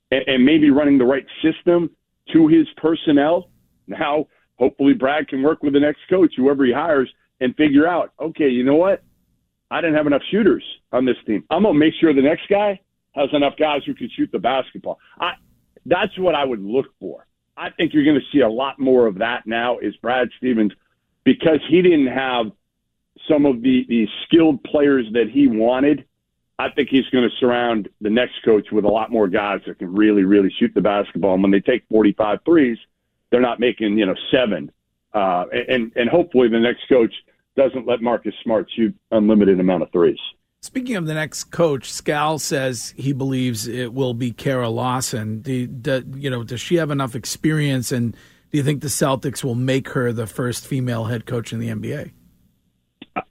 and, 0.09 0.23
and 0.27 0.45
maybe 0.45 0.71
running 0.71 0.97
the 0.97 1.05
right 1.05 1.25
system 1.41 1.89
to 2.31 2.47
his 2.47 2.67
personnel. 2.77 3.49
Now 3.87 4.27
hopefully 4.57 4.93
Brad 4.93 5.27
can 5.27 5.41
work 5.41 5.63
with 5.63 5.73
the 5.73 5.79
next 5.79 6.01
coach, 6.09 6.33
whoever 6.35 6.65
he 6.65 6.71
hires, 6.71 7.11
and 7.39 7.55
figure 7.55 7.87
out, 7.87 8.13
okay, 8.19 8.49
you 8.49 8.63
know 8.63 8.75
what? 8.75 9.03
I 9.71 9.81
didn't 9.81 9.95
have 9.95 10.07
enough 10.07 10.21
shooters 10.29 10.63
on 10.91 11.05
this 11.05 11.17
team. 11.25 11.43
I'm 11.49 11.63
gonna 11.63 11.77
make 11.77 11.93
sure 11.99 12.13
the 12.13 12.21
next 12.21 12.47
guy 12.49 12.79
has 13.13 13.29
enough 13.33 13.55
guys 13.57 13.81
who 13.85 13.93
can 13.93 14.09
shoot 14.09 14.31
the 14.31 14.39
basketball. 14.39 14.99
I, 15.19 15.33
that's 15.85 16.17
what 16.17 16.35
I 16.35 16.45
would 16.45 16.61
look 16.61 16.87
for. 16.99 17.25
I 17.55 17.69
think 17.69 17.93
you're 17.93 18.03
going 18.03 18.19
to 18.19 18.25
see 18.31 18.41
a 18.41 18.49
lot 18.49 18.79
more 18.79 19.05
of 19.05 19.19
that 19.19 19.45
now. 19.45 19.77
Is 19.77 19.95
Brad 19.97 20.29
Stevens 20.37 20.71
because 21.23 21.59
he 21.69 21.81
didn't 21.81 22.07
have 22.07 22.47
some 23.27 23.45
of 23.45 23.61
the, 23.61 23.85
the 23.87 24.07
skilled 24.25 24.63
players 24.63 25.05
that 25.13 25.29
he 25.29 25.47
wanted. 25.47 26.05
I 26.59 26.69
think 26.69 26.89
he's 26.89 27.07
going 27.09 27.29
to 27.29 27.35
surround 27.37 27.89
the 28.01 28.09
next 28.09 28.43
coach 28.43 28.67
with 28.71 28.85
a 28.85 28.89
lot 28.89 29.11
more 29.11 29.27
guys 29.27 29.61
that 29.67 29.79
can 29.79 29.93
really, 29.93 30.23
really 30.23 30.53
shoot 30.59 30.73
the 30.73 30.81
basketball. 30.81 31.33
And 31.35 31.43
when 31.43 31.51
they 31.51 31.59
take 31.59 31.83
45 31.89 32.39
threes, 32.45 32.77
they're 33.33 33.41
not 33.41 33.59
making, 33.59 33.97
you 33.97 34.05
know, 34.05 34.13
seven. 34.31 34.71
Uh, 35.11 35.45
and, 35.67 35.91
and 35.95 36.07
hopefully 36.07 36.47
the 36.47 36.59
next 36.59 36.87
coach 36.87 37.11
doesn't 37.57 37.87
let 37.87 37.99
Marcus 37.99 38.33
Smart 38.43 38.69
shoot 38.75 38.95
unlimited 39.09 39.59
amount 39.59 39.81
of 39.81 39.91
threes. 39.91 40.19
Speaking 40.61 40.95
of 40.97 41.07
the 41.07 41.15
next 41.15 41.45
coach, 41.45 41.91
Scal 41.91 42.39
says 42.39 42.93
he 42.95 43.11
believes 43.11 43.67
it 43.67 43.91
will 43.91 44.13
be 44.13 44.31
Kara 44.31 44.69
Lawson. 44.69 45.41
Do, 45.41 45.65
do, 45.65 46.05
you 46.15 46.29
know, 46.29 46.43
does 46.43 46.61
she 46.61 46.75
have 46.75 46.91
enough 46.91 47.15
experience, 47.15 47.91
and 47.91 48.11
do 48.11 48.57
you 48.59 48.63
think 48.63 48.81
the 48.81 48.87
Celtics 48.87 49.43
will 49.43 49.55
make 49.55 49.89
her 49.89 50.13
the 50.13 50.27
first 50.27 50.67
female 50.67 51.05
head 51.05 51.25
coach 51.25 51.51
in 51.51 51.59
the 51.59 51.69
NBA? 51.69 52.11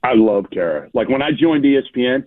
I 0.03 0.15
love 0.15 0.47
Kara. 0.51 0.89
Like 0.93 1.07
when 1.07 1.21
I 1.21 1.31
joined 1.31 1.63
ESPN, 1.63 2.25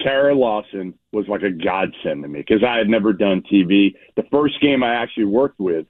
Kara 0.00 0.34
Lawson 0.34 0.94
was 1.12 1.26
like 1.26 1.42
a 1.42 1.50
godsend 1.50 2.22
to 2.22 2.28
me 2.28 2.40
because 2.40 2.62
I 2.62 2.76
had 2.76 2.88
never 2.88 3.12
done 3.12 3.42
TV. 3.42 3.96
The 4.14 4.24
first 4.30 4.60
game 4.60 4.84
I 4.84 4.94
actually 4.94 5.24
worked 5.24 5.58
with 5.58 5.86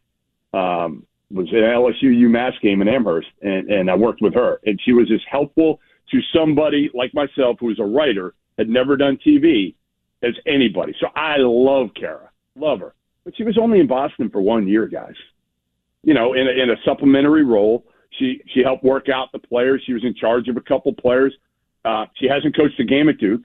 um, 0.57 1.07
was 1.31 1.49
an 1.51 1.59
LSU 1.59 2.05
UMass 2.05 2.53
game 2.63 2.81
in 2.81 2.89
Amherst, 2.89 3.29
and, 3.43 3.71
and 3.71 3.91
I 3.91 3.95
worked 3.95 4.23
with 4.23 4.35
her, 4.35 4.61
and 4.65 4.81
she 4.85 4.93
was 4.93 5.11
as 5.13 5.21
helpful 5.29 5.81
to 6.11 6.21
somebody 6.35 6.89
like 6.95 7.13
myself 7.15 7.57
who 7.61 7.67
was 7.67 7.81
a 7.81 7.85
writer, 7.85 8.35
had 8.57 8.69
never 8.69 8.97
done 8.97 9.19
TV, 9.27 9.75
as 10.23 10.35
anybody. 10.47 10.95
So 11.01 11.09
I 11.15 11.37
love 11.39 11.89
Kara, 11.95 12.31
love 12.55 12.81
her, 12.81 12.95
but 13.25 13.37
she 13.37 13.43
was 13.43 13.59
only 13.59 13.81
in 13.81 13.87
Boston 13.87 14.31
for 14.31 14.41
one 14.41 14.67
year, 14.67 14.87
guys. 14.87 15.15
You 16.03 16.15
know, 16.15 16.35
in 16.35 16.47
a, 16.47 16.51
in 16.51 16.71
a 16.71 16.77
supplementary 16.85 17.45
role, 17.45 17.85
she 18.19 18.41
she 18.55 18.63
helped 18.63 18.85
work 18.85 19.09
out 19.09 19.33
the 19.33 19.41
players. 19.41 19.83
She 19.85 19.93
was 19.93 20.05
in 20.05 20.15
charge 20.15 20.49
of 20.49 20.57
a 20.57 20.61
couple 20.61 20.93
players. 20.95 21.35
Uh, 21.85 22.07
she 22.15 22.29
hasn't 22.29 22.57
coached 22.57 22.79
a 22.81 22.85
game 22.85 23.09
at 23.09 23.19
Duke. 23.19 23.43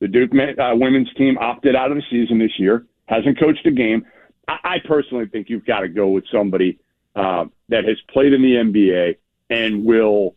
The 0.00 0.08
Duke 0.08 0.30
uh, 0.32 0.72
women's 0.74 1.12
team 1.14 1.36
opted 1.38 1.76
out 1.76 1.90
of 1.90 1.96
the 1.96 2.02
season 2.10 2.38
this 2.38 2.58
year. 2.58 2.86
Hasn't 3.06 3.38
coached 3.38 3.66
a 3.66 3.70
game. 3.70 4.04
I, 4.48 4.58
I 4.64 4.78
personally 4.84 5.26
think 5.26 5.48
you've 5.48 5.66
got 5.66 5.80
to 5.80 5.88
go 5.88 6.08
with 6.08 6.24
somebody 6.32 6.78
uh, 7.14 7.44
that 7.68 7.84
has 7.84 7.98
played 8.10 8.32
in 8.32 8.42
the 8.42 8.54
NBA 8.54 9.16
and 9.50 9.84
will 9.84 10.34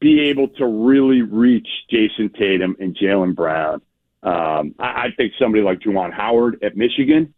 be 0.00 0.20
able 0.20 0.48
to 0.48 0.66
really 0.66 1.22
reach 1.22 1.68
Jayson 1.90 2.30
Tatum 2.30 2.76
and 2.80 2.96
Jaylen 2.96 3.34
Brown. 3.34 3.82
Um, 4.22 4.74
I, 4.78 5.06
I 5.06 5.08
think 5.16 5.32
somebody 5.38 5.62
like 5.62 5.80
Juwan 5.80 6.12
Howard 6.12 6.62
at 6.62 6.76
Michigan, 6.76 7.34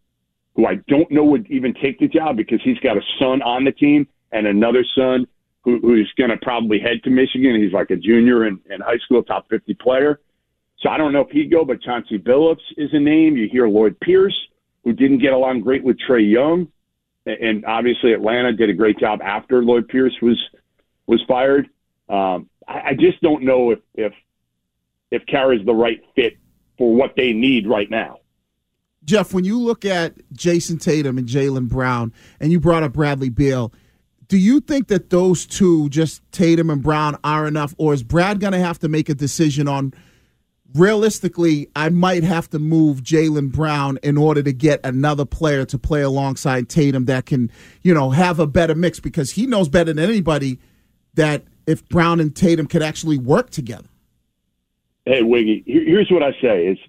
who 0.55 0.65
I 0.65 0.75
don't 0.87 1.09
know 1.11 1.23
would 1.25 1.49
even 1.49 1.73
take 1.73 1.99
the 1.99 2.07
job 2.07 2.37
because 2.37 2.61
he's 2.63 2.79
got 2.79 2.97
a 2.97 3.01
son 3.19 3.41
on 3.41 3.65
the 3.65 3.71
team 3.71 4.07
and 4.31 4.47
another 4.47 4.85
son 4.95 5.27
who, 5.63 5.79
who's 5.79 6.11
going 6.17 6.29
to 6.29 6.37
probably 6.37 6.79
head 6.79 7.03
to 7.03 7.09
Michigan. 7.09 7.61
He's 7.61 7.73
like 7.73 7.91
a 7.91 7.95
junior 7.95 8.45
in, 8.47 8.59
in 8.69 8.81
high 8.81 8.97
school, 8.97 9.23
top 9.23 9.49
50 9.49 9.73
player. 9.75 10.19
So 10.79 10.89
I 10.89 10.97
don't 10.97 11.13
know 11.13 11.21
if 11.21 11.29
he'd 11.29 11.51
go, 11.51 11.63
but 11.63 11.81
Chauncey 11.81 12.19
Billups 12.19 12.63
is 12.77 12.89
a 12.93 12.99
name. 12.99 13.37
You 13.37 13.47
hear 13.49 13.67
Lloyd 13.67 13.97
Pierce, 14.01 14.37
who 14.83 14.93
didn't 14.93 15.19
get 15.19 15.33
along 15.33 15.61
great 15.61 15.83
with 15.83 15.97
Trae 15.97 16.29
Young. 16.29 16.67
And 17.25 17.65
obviously 17.65 18.13
Atlanta 18.13 18.51
did 18.51 18.69
a 18.69 18.73
great 18.73 18.99
job 18.99 19.21
after 19.21 19.63
Lloyd 19.63 19.87
Pierce 19.87 20.15
was 20.21 20.37
was 21.07 21.21
fired. 21.27 21.69
Um, 22.09 22.49
I, 22.67 22.89
I 22.89 22.93
just 22.99 23.21
don't 23.21 23.43
know 23.43 23.71
if 23.71 23.79
if 23.95 24.13
if 25.09 25.25
Kara's 25.25 25.65
the 25.65 25.73
right 25.73 26.01
fit 26.15 26.37
for 26.77 26.93
what 26.93 27.13
they 27.15 27.31
need 27.31 27.67
right 27.67 27.89
now. 27.89 28.19
Jeff, 29.05 29.33
when 29.33 29.43
you 29.43 29.59
look 29.59 29.85
at 29.85 30.15
Jayson 30.33 30.79
Tatum 30.79 31.17
and 31.17 31.27
Jaylen 31.27 31.67
Brown, 31.67 32.13
and 32.39 32.51
you 32.51 32.59
brought 32.59 32.83
up 32.83 32.93
Bradley 32.93 33.29
Beal, 33.29 33.73
do 34.27 34.37
you 34.37 34.61
think 34.61 34.87
that 34.87 35.09
those 35.09 35.45
two, 35.45 35.89
just 35.89 36.21
Tatum 36.31 36.69
and 36.69 36.81
Brown, 36.81 37.17
are 37.23 37.45
enough, 37.45 37.75
or 37.77 37.93
is 37.93 38.01
Brad 38.01 38.39
going 38.39 38.53
to 38.53 38.59
have 38.59 38.79
to 38.79 38.89
make 38.89 39.09
a 39.09 39.13
decision 39.13 39.67
on? 39.67 39.93
Realistically, 40.75 41.69
I 41.75 41.89
might 41.89 42.23
have 42.23 42.49
to 42.49 42.59
move 42.59 43.03
Jaylen 43.03 43.51
Brown 43.51 43.99
in 44.01 44.17
order 44.17 44.41
to 44.41 44.51
get 44.51 44.79
another 44.83 45.25
player 45.25 45.65
to 45.65 45.77
play 45.77 46.01
alongside 46.01 46.67
Tatum 46.67 47.05
that 47.05 47.27
can, 47.27 47.51
you 47.83 47.93
know, 47.93 48.09
have 48.09 48.39
a 48.39 48.47
better 48.47 48.73
mix 48.73 48.99
because 48.99 49.31
he 49.31 49.45
knows 49.45 49.69
better 49.69 49.93
than 49.93 50.03
anybody 50.03 50.59
that 51.13 51.43
if 51.67 51.87
Brown 51.89 52.19
and 52.19 52.35
Tatum 52.35 52.65
could 52.65 52.81
actually 52.81 53.17
work 53.17 53.51
together. 53.51 53.87
Hey, 55.05 55.21
Wiggy, 55.21 55.63
here's 55.67 56.09
what 56.09 56.23
I 56.23 56.31
say: 56.41 56.67
is 56.67 56.79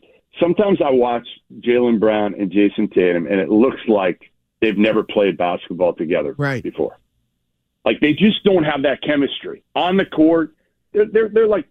sometimes 0.40 0.80
I 0.80 0.90
watch 0.90 1.26
Jaylen 1.60 2.00
Brown 2.00 2.34
and 2.38 2.50
Jayson 2.50 2.88
Tatum, 2.88 3.26
and 3.26 3.40
it 3.40 3.50
looks 3.50 3.80
like 3.86 4.30
they've 4.60 4.78
never 4.78 5.02
played 5.02 5.36
basketball 5.36 5.92
together 5.94 6.34
right. 6.38 6.62
before. 6.62 6.96
Like 7.84 8.00
they 8.00 8.14
just 8.14 8.42
don't 8.44 8.64
have 8.64 8.82
that 8.82 9.02
chemistry 9.02 9.62
on 9.74 9.96
the 9.96 10.06
court. 10.06 10.54
They're 10.92 11.06
they're, 11.06 11.28
they're 11.28 11.48
like 11.48 11.66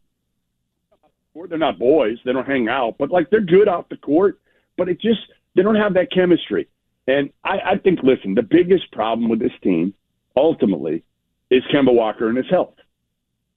they're 1.47 1.57
not 1.57 1.79
boys. 1.79 2.17
They 2.23 2.33
don't 2.33 2.47
hang 2.47 2.67
out, 2.69 2.95
but 2.97 3.11
like 3.11 3.29
they're 3.29 3.41
good 3.41 3.67
off 3.67 3.89
the 3.89 3.97
court. 3.97 4.39
But 4.77 4.89
it 4.89 5.01
just 5.01 5.21
they 5.55 5.63
don't 5.63 5.75
have 5.75 5.93
that 5.95 6.11
chemistry. 6.11 6.67
And 7.07 7.31
I, 7.43 7.59
I 7.65 7.77
think, 7.77 7.99
listen, 8.01 8.33
the 8.33 8.43
biggest 8.43 8.91
problem 8.91 9.29
with 9.29 9.39
this 9.39 9.51
team 9.61 9.93
ultimately 10.37 11.03
is 11.49 11.61
Kemba 11.73 11.93
Walker 11.93 12.29
and 12.29 12.37
his 12.37 12.49
health. 12.49 12.75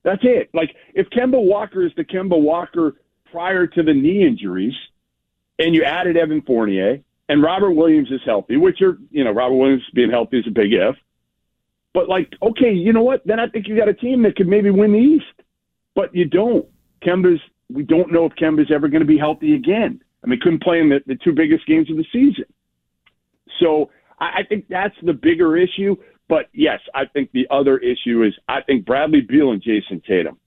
That's 0.03 0.23
it. 0.23 0.51
Like 0.53 0.75
if 0.95 1.09
Kemba 1.11 1.41
Walker 1.43 1.85
is 1.85 1.93
the 1.97 2.05
Kemba 2.05 2.41
Walker 2.41 2.97
prior 3.31 3.67
to 3.67 3.83
the 3.83 3.95
knee 3.95 4.27
injuries, 4.27 4.75
and 5.59 5.75
you 5.75 5.85
added 5.85 6.17
Evan 6.17 6.43
Fournier 6.43 7.01
and 7.29 7.43
Robert 7.43 7.73
Williams 7.73 8.11
is 8.11 8.21
healthy, 8.25 8.57
which 8.57 8.81
are 8.83 8.99
you 9.11 9.25
know 9.25 9.33
Robert 9.33 9.57
Williams 9.57 9.83
being 9.95 10.11
healthy 10.11 10.39
is 10.39 10.47
a 10.47 10.51
big 10.51 10.73
if. 10.73 10.97
But 11.93 12.09
like, 12.09 12.35
okay, 12.43 12.73
you 12.73 12.93
know 12.93 13.03
what? 13.03 13.27
Then 13.27 13.41
I 13.41 13.49
think 13.49 13.67
you 13.67 13.77
got 13.77 13.89
a 13.89 13.95
team 13.95 14.23
that 14.23 14.37
could 14.37 14.47
maybe 14.47 14.71
win 14.71 14.93
the 14.93 14.99
East. 14.99 15.25
But 15.95 16.15
you 16.15 16.27
don't. 16.27 16.67
Kemba's. 17.03 17.41
We 17.71 17.83
don't 17.83 18.13
know 18.13 18.27
if 18.27 18.33
Kemba's 18.33 18.71
ever 18.73 18.89
going 18.89 19.01
to 19.01 19.07
be 19.07 19.19
healthy 19.19 19.55
again. 19.55 20.01
I 20.23 20.29
mean, 20.29 20.41
couldn't 20.41 20.63
play 20.63 20.81
in 20.81 20.89
the, 20.89 21.01
the 21.07 21.17
two 21.17 21.33
biggest 21.33 21.67
games 21.67 21.91
of 21.91 21.97
the 21.97 22.07
season. 22.13 22.45
So 23.61 23.91
I, 24.19 24.39
I 24.39 24.43
think 24.49 24.67
that's 24.69 24.95
the 25.03 25.13
bigger 25.13 25.57
issue. 25.57 25.97
But 26.29 26.47
yes, 26.53 26.81
I 26.95 27.05
think 27.07 27.31
the 27.33 27.47
other 27.51 27.79
issue 27.79 28.25
is 28.25 28.35
I 28.49 28.61
think 28.63 28.85
Bradley 28.85 29.21
Beal 29.21 29.53
and 29.53 29.63
Jayson 29.63 30.03
Tatum 30.07 30.39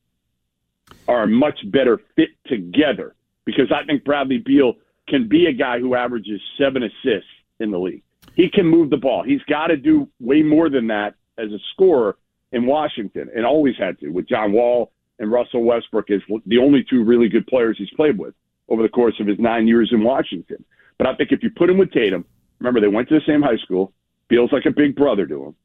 are 1.07 1.23
a 1.23 1.27
much 1.27 1.59
better 1.71 2.01
fit 2.15 2.29
together 2.47 3.15
because 3.45 3.71
I 3.71 3.85
think 3.85 4.03
Bradley 4.03 4.39
Beal 4.39 4.73
can 5.07 5.27
be 5.27 5.45
a 5.47 5.53
guy 5.53 5.79
who 5.79 5.95
averages 5.95 6.41
seven 6.57 6.83
assists 6.83 7.29
in 7.59 7.71
the 7.71 7.79
league. 7.79 8.03
He 8.35 8.49
can 8.49 8.65
move 8.65 8.89
the 8.89 8.97
ball. 8.97 9.23
He's 9.23 9.41
got 9.43 9.67
to 9.67 9.77
do 9.77 10.07
way 10.19 10.43
more 10.43 10.69
than 10.69 10.88
that 10.88 11.15
as 11.38 11.51
a 11.51 11.59
scorer 11.73 12.17
in 12.51 12.65
Washington 12.65 13.29
and 13.35 13.45
always 13.45 13.75
had 13.77 13.99
to 13.99 14.09
with 14.09 14.27
John 14.27 14.51
Wall 14.51 14.91
and 15.19 15.31
Russell 15.31 15.63
Westbrook 15.63 16.09
is 16.09 16.21
the 16.45 16.57
only 16.57 16.83
two 16.89 17.03
really 17.03 17.29
good 17.29 17.45
players 17.47 17.77
he's 17.77 17.89
played 17.91 18.17
with 18.17 18.33
over 18.69 18.81
the 18.81 18.89
course 18.89 19.15
of 19.19 19.27
his 19.27 19.39
nine 19.39 19.67
years 19.67 19.89
in 19.91 20.03
Washington. 20.03 20.63
But 20.97 21.07
I 21.07 21.15
think 21.15 21.31
if 21.31 21.43
you 21.43 21.49
put 21.49 21.69
him 21.69 21.77
with 21.77 21.91
Tatum, 21.91 22.25
remember 22.59 22.79
they 22.79 22.88
went 22.88 23.09
to 23.09 23.15
the 23.15 23.25
same 23.25 23.41
high 23.41 23.57
school, 23.57 23.93
feels 24.29 24.51
like 24.51 24.65
a 24.65 24.71
big 24.71 24.95
brother 24.95 25.25
to 25.27 25.45
him. 25.45 25.55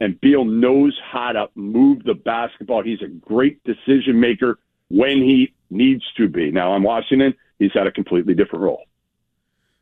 And 0.00 0.20
Beal 0.20 0.44
knows 0.44 0.98
how 1.10 1.32
to 1.32 1.48
move 1.54 2.02
the 2.04 2.14
basketball. 2.14 2.82
He's 2.82 3.02
a 3.02 3.08
great 3.08 3.62
decision 3.64 4.18
maker 4.18 4.58
when 4.88 5.18
he 5.18 5.54
needs 5.70 6.04
to 6.16 6.28
be. 6.28 6.50
Now 6.50 6.72
on 6.72 6.82
Washington, 6.82 7.34
he's 7.58 7.72
had 7.72 7.86
a 7.86 7.92
completely 7.92 8.34
different 8.34 8.64
role. 8.64 8.84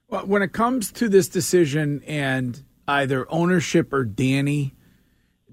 Well, 0.09 0.27
when 0.27 0.43
it 0.43 0.53
comes 0.53 0.93
to 0.93 1.09
this 1.09 1.29
decision 1.29 2.03
and 2.07 2.63
either 2.87 3.27
ownership 3.31 3.93
or 3.93 4.05
Danny, 4.05 4.75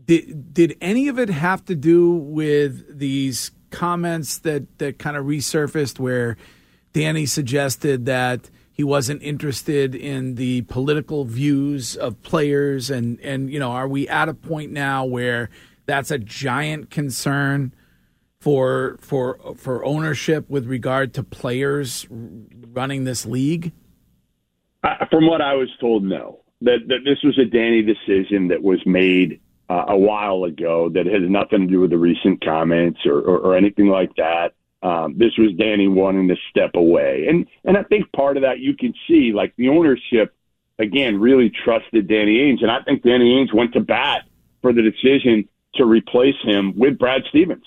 did 0.08 0.54
did 0.54 0.78
any 0.82 1.10
of 1.10 1.20
it 1.20 1.30
have 1.30 1.64
to 1.66 1.76
do 1.76 2.12
with 2.12 2.98
these 2.98 3.52
comments 3.70 4.40
that 4.40 4.80
that 4.80 4.98
kind 4.98 5.18
of 5.18 5.26
resurfaced 5.26 6.00
where 6.00 6.38
Danny 6.94 7.26
suggested 7.26 8.06
that 8.06 8.50
he 8.72 8.84
wasn't 8.84 9.22
interested 9.22 9.94
in 9.94 10.36
the 10.36 10.62
political 10.64 11.26
views 11.26 11.96
of 11.98 12.22
players? 12.24 12.90
And 12.90 13.20
and 13.20 13.52
you 13.52 13.60
know 13.60 13.72
are 13.72 13.88
we 13.88 14.08
at 14.08 14.30
a 14.30 14.34
point 14.34 14.72
now 14.72 15.06
where 15.06 15.50
that's 15.86 16.10
a 16.10 16.18
giant 16.18 16.90
concern 16.90 17.74
for 18.40 18.98
for 19.02 19.38
for 19.58 19.84
ownership 19.84 20.50
with 20.50 20.68
regard 20.68 21.14
to 21.16 21.24
players 21.24 22.08
running 22.10 23.04
this 23.04 23.26
league? 23.26 23.74
Uh, 24.84 25.06
from 25.10 25.28
what 25.28 25.42
i 25.42 25.54
was 25.54 25.70
told 25.82 26.04
no. 26.04 26.40
That 26.62 26.88
that 26.88 27.00
this 27.04 27.18
was 27.24 27.38
a 27.38 27.46
danny 27.46 27.82
decision 27.82 28.48
that 28.48 28.64
was 28.64 28.80
made 28.86 29.42
uh, 29.70 29.86
a 29.90 29.98
while 29.98 30.44
ago 30.46 30.90
that 30.90 31.06
has 31.06 31.22
nothing 31.24 31.62
to 31.62 31.68
do 31.68 31.82
with 31.82 31.90
the 31.90 31.98
recent 31.98 32.44
comments 32.44 33.00
or, 33.06 33.20
or, 33.20 33.38
or 33.40 33.58
anything 33.58 33.88
like 33.88 34.16
that. 34.16 34.54
Um, 34.84 35.18
this 35.18 35.36
was 35.38 35.54
Danny 35.54 35.88
wanting 35.88 36.28
to 36.28 36.36
step 36.50 36.72
away, 36.76 37.26
and 37.28 37.48
and 37.66 37.78
I 37.78 37.84
think 37.84 38.12
part 38.12 38.38
of 38.38 38.44
that 38.44 38.60
you 38.60 38.76
can 38.76 38.94
see 39.08 39.34
like 39.34 39.54
the 39.58 39.70
ownership 39.70 40.36
again 40.78 41.20
really 41.20 41.50
trusted 41.50 42.08
Danny 42.08 42.38
Ainge, 42.38 42.62
and 42.62 42.70
I 42.70 42.82
think 42.84 43.02
Danny 43.02 43.36
Ainge 43.36 43.54
went 43.54 43.74
to 43.74 43.80
bat 43.80 44.26
for 44.62 44.74
the 44.74 44.84
decision 44.84 45.50
to 45.76 45.86
replace 45.86 46.40
him 46.44 46.78
with 46.78 46.98
Brad 47.00 47.24
Stevens. 47.30 47.66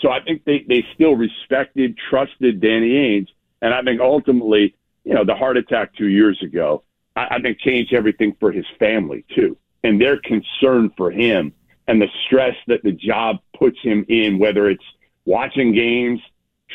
So 0.00 0.10
I 0.10 0.20
think 0.20 0.44
they 0.44 0.64
they 0.68 0.84
still 0.94 1.14
respected, 1.14 1.98
trusted 2.08 2.60
Danny 2.60 2.90
Ainge, 2.90 3.28
And 3.60 3.74
I 3.74 3.82
think 3.82 4.00
ultimately, 4.00 4.74
you 5.04 5.14
know, 5.14 5.24
the 5.24 5.34
heart 5.34 5.56
attack 5.56 5.94
two 5.94 6.06
years 6.06 6.40
ago, 6.42 6.84
I, 7.16 7.36
I 7.36 7.40
think 7.40 7.58
changed 7.58 7.92
everything 7.92 8.36
for 8.38 8.52
his 8.52 8.66
family 8.78 9.24
too. 9.34 9.56
And 9.84 10.00
their 10.00 10.18
concern 10.20 10.90
for 10.96 11.10
him 11.10 11.52
and 11.86 12.00
the 12.02 12.08
stress 12.26 12.54
that 12.66 12.82
the 12.82 12.92
job 12.92 13.38
puts 13.56 13.78
him 13.80 14.04
in, 14.08 14.38
whether 14.38 14.68
it's 14.68 14.84
watching 15.24 15.72
games, 15.72 16.20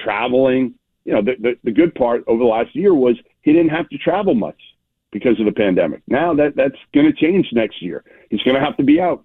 traveling. 0.03 0.73
You 1.05 1.13
know, 1.13 1.21
the, 1.21 1.35
the, 1.39 1.57
the 1.63 1.71
good 1.71 1.93
part 1.95 2.23
over 2.27 2.39
the 2.39 2.49
last 2.49 2.75
year 2.75 2.93
was 2.93 3.17
he 3.41 3.51
didn't 3.51 3.71
have 3.71 3.89
to 3.89 3.97
travel 3.97 4.33
much 4.33 4.59
because 5.11 5.39
of 5.39 5.45
the 5.45 5.51
pandemic. 5.51 6.01
Now 6.07 6.33
that 6.33 6.55
that's 6.55 6.77
going 6.93 7.05
to 7.05 7.13
change 7.13 7.49
next 7.51 7.81
year. 7.81 8.03
He's 8.29 8.41
going 8.41 8.55
to 8.55 8.61
have 8.61 8.77
to 8.77 8.83
be 8.83 8.99
out 8.99 9.23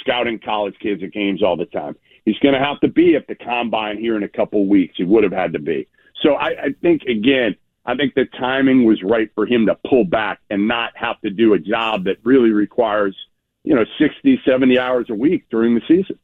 scouting 0.00 0.38
college 0.38 0.74
kids 0.80 1.02
at 1.02 1.12
games 1.12 1.42
all 1.42 1.56
the 1.56 1.66
time. 1.66 1.96
He's 2.24 2.38
going 2.38 2.54
to 2.54 2.60
have 2.60 2.80
to 2.80 2.88
be 2.88 3.16
at 3.16 3.26
the 3.26 3.34
combine 3.34 3.98
here 3.98 4.16
in 4.16 4.22
a 4.22 4.28
couple 4.28 4.66
weeks. 4.66 4.94
He 4.96 5.04
would 5.04 5.24
have 5.24 5.32
had 5.32 5.52
to 5.54 5.58
be. 5.58 5.88
So 6.22 6.34
I, 6.34 6.48
I 6.48 6.74
think 6.82 7.02
again, 7.04 7.56
I 7.86 7.94
think 7.94 8.14
the 8.14 8.26
timing 8.38 8.84
was 8.84 9.02
right 9.02 9.30
for 9.34 9.46
him 9.46 9.66
to 9.66 9.76
pull 9.88 10.04
back 10.04 10.40
and 10.50 10.68
not 10.68 10.92
have 10.96 11.20
to 11.22 11.30
do 11.30 11.54
a 11.54 11.58
job 11.58 12.04
that 12.04 12.16
really 12.22 12.50
requires, 12.50 13.16
you 13.64 13.74
know, 13.74 13.84
60, 13.98 14.40
70 14.46 14.78
hours 14.78 15.06
a 15.08 15.14
week 15.14 15.46
during 15.50 15.74
the 15.74 15.80
season. 15.88 16.18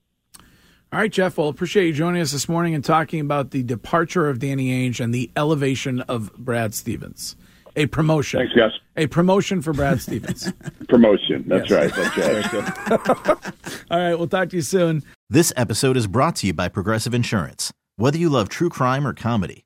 All 0.93 1.01
right, 1.01 1.11
Jeff. 1.11 1.37
Well, 1.37 1.49
appreciate 1.49 1.87
you 1.87 1.93
joining 1.93 2.23
us 2.23 2.31
this 2.33 2.49
morning 2.49 2.75
and 2.75 2.85
talking 2.85 3.21
about 3.21 3.51
the 3.51 3.63
departure 3.63 4.29
of 4.29 4.39
Danny 4.39 4.69
Ainge 4.71 5.01
and 5.01 5.13
the 5.13 5.31
elevation 5.37 6.01
of 6.03 6.33
Brad 6.37 6.75
Stevens. 6.75 7.37
A 7.75 7.87
promotion. 7.87 8.41
Thanks, 8.41 8.55
guys. 8.55 8.71
A 8.97 9.07
promotion 9.07 9.61
for 9.61 9.75
Brad 9.75 10.01
Stevens. 10.01 10.51
promotion. 10.89 11.45
That's 11.47 11.69
yes. 11.69 11.95
right. 11.95 11.95
That's 11.95 12.51
right. 12.91 13.45
All 13.91 13.99
right. 13.99 14.15
We'll 14.15 14.29
talk 14.29 14.49
to 14.51 14.57
you 14.57 14.63
soon. 14.63 15.03
This 15.29 15.53
episode 15.57 15.99
is 15.99 16.07
brought 16.07 16.37
to 16.37 16.47
you 16.47 16.55
by 16.55 16.69
Progressive 16.69 17.13
Insurance. 17.13 17.73
Whether 17.97 18.17
you 18.17 18.31
love 18.31 18.49
true 18.49 18.71
crime 18.71 19.07
or 19.07 19.13
comedy, 19.13 19.66